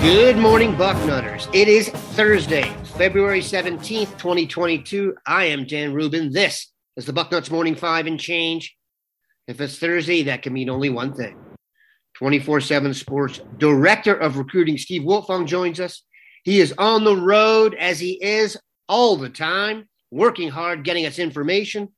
[0.00, 1.52] Good morning, Bucknutters.
[1.52, 5.16] It is Thursday, February 17th, 2022.
[5.26, 6.32] I am Dan Rubin.
[6.32, 8.76] This is the Bucknuts Morning Five and Change.
[9.48, 11.36] If it's Thursday, that can mean only one thing.
[12.14, 16.04] 24 7 Sports Director of Recruiting, Steve Wiltfong, joins us.
[16.44, 18.56] He is on the road as he is
[18.88, 21.88] all the time, working hard, getting us information.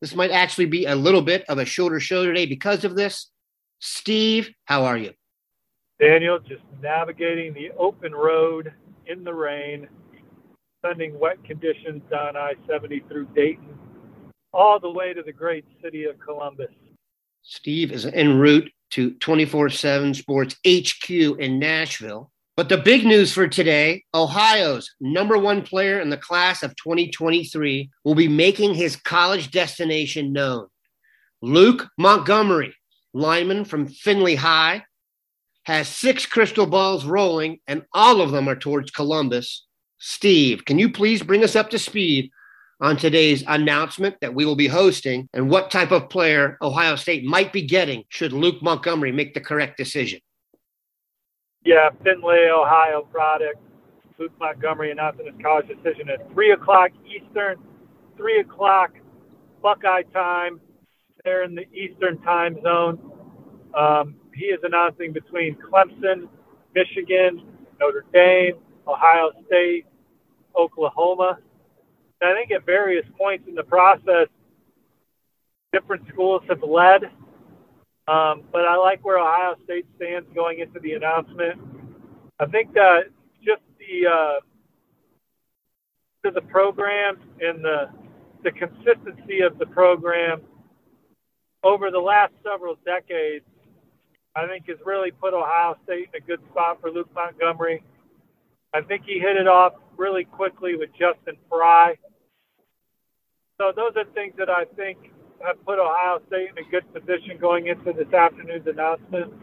[0.00, 3.30] This might actually be a little bit of a shorter show today because of this.
[3.78, 5.12] Steve, how are you?
[6.02, 8.72] Daniel just navigating the open road
[9.06, 9.86] in the rain,
[10.84, 13.78] sending wet conditions down I 70 through Dayton,
[14.52, 16.72] all the way to the great city of Columbus.
[17.42, 22.32] Steve is en route to 24 7 Sports HQ in Nashville.
[22.56, 27.90] But the big news for today Ohio's number one player in the class of 2023
[28.02, 30.66] will be making his college destination known.
[31.42, 32.74] Luke Montgomery,
[33.14, 34.82] lineman from Findlay High,
[35.64, 39.66] has six crystal balls rolling, and all of them are towards Columbus.
[39.98, 42.30] Steve, can you please bring us up to speed
[42.80, 47.24] on today's announcement that we will be hosting and what type of player Ohio State
[47.24, 50.18] might be getting should Luke Montgomery make the correct decision?
[51.64, 53.58] Yeah, Findlay, Ohio product.
[54.18, 57.56] Luke Montgomery announcing his college decision at 3 o'clock Eastern,
[58.16, 58.90] 3 o'clock
[59.62, 60.60] Buckeye time.
[61.24, 62.98] They're in the Eastern time zone.
[63.76, 66.28] Um, he is announcing between Clemson,
[66.74, 67.42] Michigan,
[67.80, 68.54] Notre Dame,
[68.86, 69.86] Ohio State,
[70.56, 71.38] Oklahoma.
[72.20, 74.28] And I think at various points in the process,
[75.72, 77.04] different schools have led.
[78.08, 81.60] Um, but I like where Ohio State stands going into the announcement.
[82.40, 83.04] I think that
[83.44, 84.40] just the uh,
[86.24, 87.90] to the program and the
[88.42, 90.42] the consistency of the program
[91.62, 93.44] over the last several decades
[94.34, 97.82] I think has really put Ohio State in a good spot for Luke Montgomery.
[98.72, 101.98] I think he hit it off really quickly with Justin Frye.
[103.60, 105.12] So those are things that I think
[105.44, 109.34] have put Ohio State in a good position going into this afternoon's announcement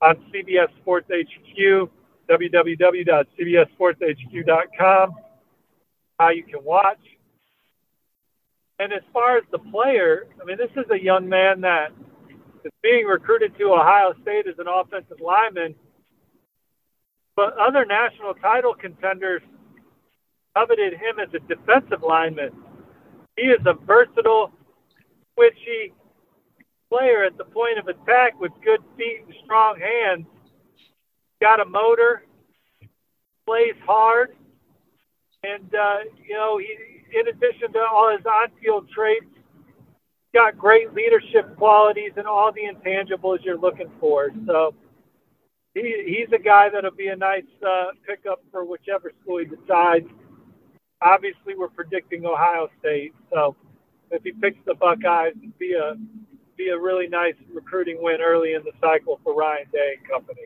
[0.00, 1.90] on CBS Sports HQ,
[2.30, 5.14] www.cbssportshq.com,
[6.18, 6.96] how you can watch.
[8.78, 11.92] And as far as the player, I mean, this is a young man that–
[12.68, 15.74] is being recruited to Ohio State as an offensive lineman,
[17.34, 19.42] but other national title contenders
[20.54, 22.50] coveted him as a defensive lineman.
[23.36, 24.52] He is a versatile,
[25.34, 25.94] twitchy
[26.90, 30.26] player at the point of attack with good feet and strong hands.
[31.40, 32.24] Got a motor,
[33.46, 34.34] plays hard,
[35.44, 36.66] and uh, you know, he,
[37.18, 39.37] in addition to all his on-field traits,
[40.34, 44.30] got great leadership qualities and all the intangibles you're looking for.
[44.46, 44.74] So
[45.74, 50.06] he, he's a guy that'll be a nice uh, pickup for whichever school he decides.
[51.00, 53.54] Obviously, we're predicting Ohio State, so
[54.10, 55.94] if he picks the Buckeyes, it'd be a
[56.56, 60.42] be a really nice recruiting win early in the cycle for Ryan Day and company.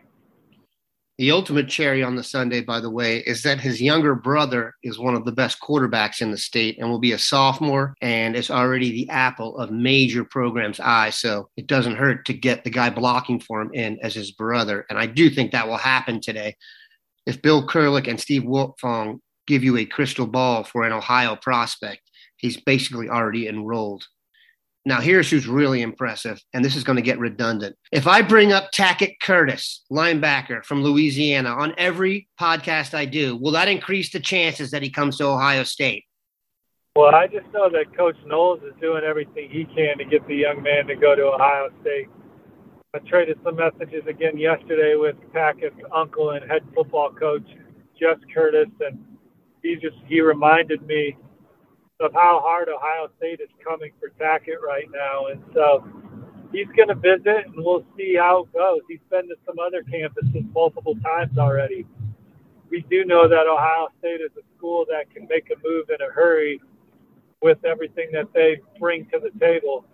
[1.18, 4.98] The ultimate cherry on the sundae, by the way, is that his younger brother is
[4.98, 8.50] one of the best quarterbacks in the state and will be a sophomore and is
[8.50, 11.10] already the apple of major programs' eye.
[11.10, 14.86] So it doesn't hurt to get the guy blocking for him in as his brother.
[14.88, 16.56] And I do think that will happen today.
[17.26, 22.00] If Bill Kurelic and Steve Wiltfong give you a crystal ball for an Ohio prospect,
[22.36, 24.06] he's basically already enrolled.
[24.84, 27.76] Now, here's who's really impressive, and this is going to get redundant.
[27.92, 33.52] If I bring up Tackett Curtis, linebacker from Louisiana, on every podcast I do, will
[33.52, 36.04] that increase the chances that he comes to Ohio State?
[36.96, 40.34] Well, I just know that Coach Knowles is doing everything he can to get the
[40.34, 42.08] young man to go to Ohio State.
[42.92, 47.46] I traded some messages again yesterday with Tackett's uncle and head football coach,
[47.98, 48.98] Jess Curtis, and
[49.62, 51.16] he just he reminded me
[52.02, 55.86] of how hard Ohio State is coming for Tackett right now, and so
[56.52, 58.80] he's going to visit, and we'll see how it goes.
[58.88, 61.86] He's been to some other campuses multiple times already.
[62.70, 66.00] We do know that Ohio State is a school that can make a move in
[66.06, 66.60] a hurry
[67.42, 69.84] with everything that they bring to the table.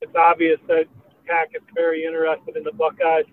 [0.00, 0.86] It's obvious that
[1.28, 3.24] Tackett's very interested in the Buckeyes.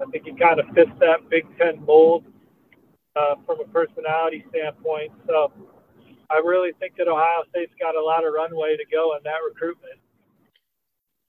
[0.00, 2.24] I think he kind of fits that Big Ten mold
[3.16, 5.12] uh, from a personality standpoint.
[5.26, 5.52] So
[6.30, 9.38] I really think that Ohio State's got a lot of runway to go in that
[9.46, 9.98] recruitment.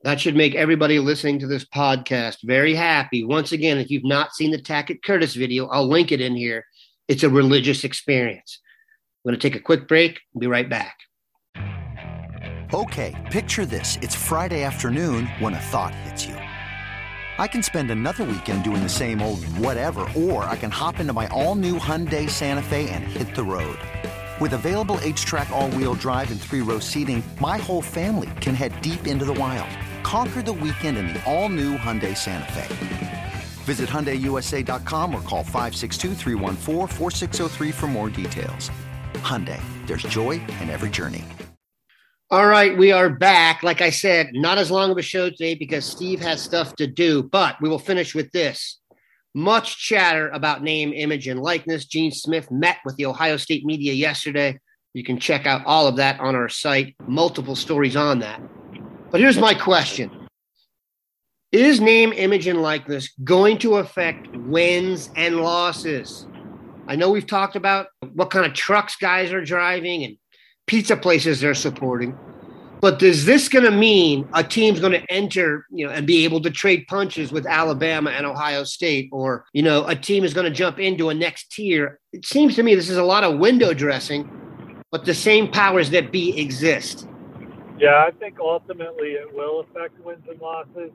[0.04, 3.24] That should make everybody listening to this podcast very happy.
[3.24, 6.66] Once again, if you've not seen the Tackett Curtis video, I'll link it in here.
[7.08, 8.60] It's a religious experience.
[9.26, 10.20] I'm going to take a quick break.
[10.34, 10.98] I'll be right back.
[12.74, 13.98] Okay, picture this.
[14.02, 16.36] It's Friday afternoon when a thought hits you.
[16.36, 21.14] I can spend another weekend doing the same old whatever, or I can hop into
[21.14, 23.80] my all new Hyundai Santa Fe and hit the road.
[24.40, 28.82] With available HTRAC all wheel drive, and three row seating, my whole family can head
[28.82, 29.68] deep into the wild.
[30.04, 33.34] Conquer the weekend in the all new Hyundai Santa Fe.
[33.66, 36.14] Visit HyundaiUSA.com or call 562
[37.74, 38.72] for more details.
[39.16, 41.26] Hyundai, there's joy in every journey.
[42.32, 43.62] All right, we are back.
[43.62, 46.88] Like I said, not as long of a show today because Steve has stuff to
[46.88, 48.79] do, but we will finish with this.
[49.40, 51.86] Much chatter about name, image, and likeness.
[51.86, 54.60] Gene Smith met with the Ohio State media yesterday.
[54.94, 58.42] You can check out all of that on our site, multiple stories on that.
[59.10, 60.28] But here's my question
[61.54, 66.28] Is name, image, and likeness going to affect wins and losses?
[66.90, 70.18] I know we've talked about what kind of trucks guys are driving and
[70.68, 72.14] pizza places they're supporting.
[72.82, 76.24] But is this going to mean a team's going to enter, you know, and be
[76.24, 80.34] able to trade punches with Alabama and Ohio State, or you know, a team is
[80.34, 82.00] going to jump into a next tier?
[82.14, 84.30] It seems to me this is a lot of window dressing,
[84.92, 87.08] but the same powers that be exist.
[87.78, 90.92] Yeah, I think ultimately it will affect wins and losses.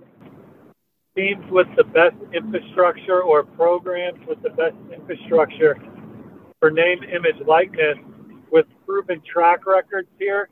[1.14, 5.76] Teams with the best infrastructure or programs with the best infrastructure
[6.60, 7.98] for name, image, likeness,
[8.50, 10.48] with proven track records here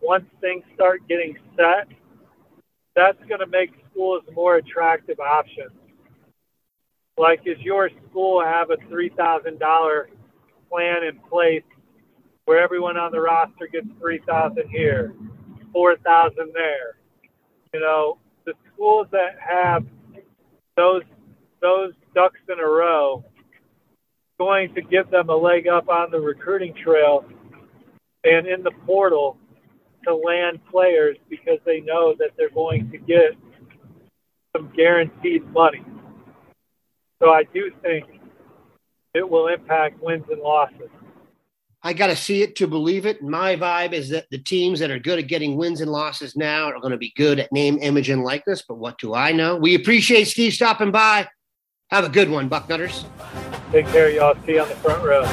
[0.00, 1.88] once things start getting set,
[2.96, 5.72] that's going to make schools more attractive options.
[7.16, 10.04] Like, does your school have a $3,000
[10.70, 11.62] plan in place
[12.46, 15.14] where everyone on the roster gets 3000 here,
[15.72, 16.96] 4000 there?
[17.74, 19.84] You know, the schools that have
[20.76, 21.02] those
[21.60, 23.22] those ducks in a row
[24.38, 27.24] going to give them a leg up on the recruiting trail
[28.24, 29.36] and in the portal
[30.04, 33.32] to land players because they know that they're going to get
[34.56, 35.84] some guaranteed money.
[37.22, 38.06] So I do think
[39.14, 40.88] it will impact wins and losses.
[41.82, 43.22] I got to see it to believe it.
[43.22, 46.66] My vibe is that the teams that are good at getting wins and losses now
[46.66, 48.62] are going to be good at name, image, and likeness.
[48.66, 49.56] But what do I know?
[49.56, 51.26] We appreciate Steve stopping by.
[51.90, 53.04] Have a good one, Bucknutters.
[53.72, 54.36] Take care, y'all.
[54.46, 55.26] See you on the front row.